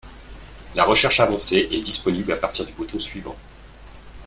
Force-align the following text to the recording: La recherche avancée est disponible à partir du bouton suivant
La 0.73 0.83
recherche 0.83 1.19
avancée 1.19 1.67
est 1.71 1.81
disponible 1.81 2.31
à 2.31 2.37
partir 2.37 2.65
du 2.65 2.73
bouton 2.73 2.99
suivant 2.99 3.35